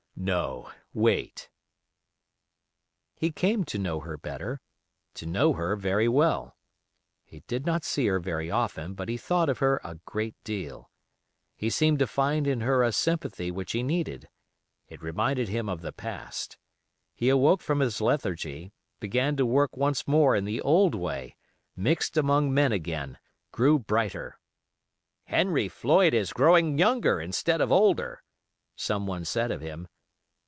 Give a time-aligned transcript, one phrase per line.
[0.23, 1.49] "No, wait."
[3.15, 4.61] He came to know her better;
[5.15, 6.55] to know her very well.
[7.25, 10.91] He did not see her very often, but he thought of her a great deal.
[11.55, 14.29] He seemed to find in her a sympathy which he needed.
[14.87, 16.55] It reminded him of the past.
[17.15, 21.35] He awoke from his lethargy; began to work once more in the old way;
[21.75, 23.17] mixed among men again;
[23.51, 24.37] grew brighter.
[25.23, 28.21] "Henry Floyd is growing younger, instead of older,"
[28.75, 29.87] someone said of him.